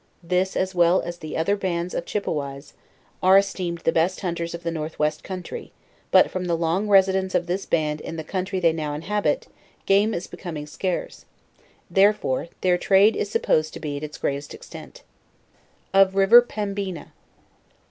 This, 0.23 0.55
as 0.57 0.73
well 0.73 0.99
as 1.03 1.19
the 1.19 1.37
other 1.37 1.55
bands 1.55 1.93
of 1.93 2.05
liippeways, 2.05 2.73
are 3.21 3.37
esteemed 3.37 3.81
the 3.83 3.91
best 3.91 4.21
hunters 4.21 4.55
of 4.55 4.63
the 4.63 4.71
north 4.71 4.97
west 4.97 5.23
imtry; 5.25 5.69
but 6.09 6.31
from 6.31 6.45
the 6.45 6.57
long 6.57 6.87
residence 6.87 7.35
of 7.35 7.45
this 7.45 7.67
band 7.67 8.01
in 8.01 8.15
the 8.15 8.23
counrty 8.23 8.63
ey 8.63 8.73
now 8.73 8.95
inhabit, 8.95 9.45
game 9.85 10.15
is 10.15 10.25
becoming 10.25 10.65
scarce; 10.65 11.25
therefore, 11.87 12.47
their 12.61 12.79
de 12.79 13.09
is 13.09 13.29
supposed 13.29 13.75
to 13.75 13.79
be 13.79 13.95
at 13.95 14.01
its 14.03 14.17
greatest 14.17 14.55
extent. 14.55 15.03
OF 15.93 16.15
RIVER 16.15 16.41
PEMBENA. 16.41 17.13